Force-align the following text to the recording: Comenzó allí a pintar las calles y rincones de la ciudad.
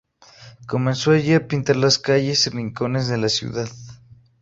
Comenzó 0.65 1.11
allí 1.11 1.35
a 1.35 1.47
pintar 1.47 1.75
las 1.75 1.99
calles 1.99 2.47
y 2.47 2.49
rincones 2.49 3.07
de 3.07 3.19
la 3.19 3.29
ciudad. 3.29 3.69